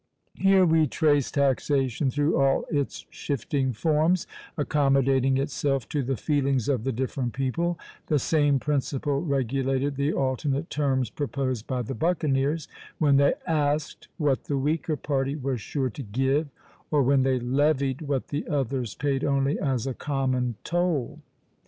"Here 0.33 0.65
we 0.65 0.87
trace 0.87 1.29
taxation 1.29 2.09
through 2.09 2.35
all 2.35 2.65
its 2.71 3.05
shifting 3.11 3.71
forms, 3.71 4.25
accommodating 4.57 5.37
itself 5.37 5.87
to 5.89 6.01
the 6.01 6.17
feelings 6.17 6.67
of 6.67 6.83
the 6.85 6.91
different 6.91 7.33
people; 7.33 7.77
the 8.07 8.17
same 8.17 8.57
principle 8.59 9.21
regulated 9.21 9.97
the 9.97 10.11
alternate 10.11 10.71
terms 10.71 11.11
proposed 11.11 11.67
by 11.67 11.83
the 11.83 11.93
buccaneers, 11.93 12.67
when 12.97 13.17
they 13.17 13.35
asked 13.45 14.07
what 14.17 14.45
the 14.45 14.57
weaker 14.57 14.97
party 14.97 15.35
was 15.35 15.61
sure 15.61 15.91
to 15.91 16.01
give, 16.01 16.49
or 16.89 17.03
when 17.03 17.21
they 17.21 17.39
levied 17.39 18.01
what 18.01 18.29
the 18.29 18.47
others 18.47 18.95
paid 18.95 19.23
only 19.23 19.59
as 19.59 19.85
a 19.85 19.93
common 19.93 20.55
toll. 20.63 21.19